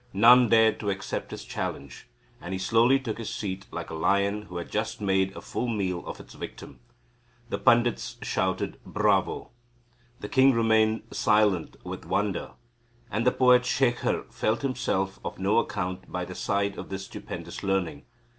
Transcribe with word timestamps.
None 0.13 0.49
dared 0.49 0.79
to 0.79 0.89
accept 0.89 1.29
his 1.29 1.43
challenge, 1.45 2.07
and 2.41 2.53
he 2.53 2.57
slowly 2.57 2.99
took 2.99 3.19
his 3.19 3.29
seat 3.31 3.67
like 3.69 3.91
a 3.91 3.93
lion 3.93 4.41
who 4.47 4.57
had 4.57 4.71
just 4.71 4.99
made 4.99 5.31
a 5.35 5.41
full 5.41 5.67
meal 5.67 6.03
of 6.07 6.19
its 6.19 6.33
victim. 6.33 6.79
The 7.49 7.59
pandits 7.59 8.17
shouted, 8.23 8.79
Bravo! 8.83 9.51
The 10.19 10.27
king 10.27 10.53
remained 10.53 11.03
silent 11.11 11.75
with 11.85 12.05
wonder, 12.07 12.53
and 13.11 13.27
the 13.27 13.31
poet 13.31 13.63
Shekhar 13.63 14.23
felt 14.31 14.63
himself 14.63 15.19
of 15.23 15.37
no 15.37 15.59
account 15.59 16.11
by 16.11 16.25
the 16.25 16.33
side 16.33 16.79
of 16.79 16.89
this 16.89 17.05
stupendous 17.05 17.61
learning. 17.61 18.05